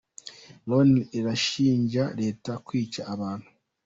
[0.67, 3.47] Loni irashinja Leta kwica abantu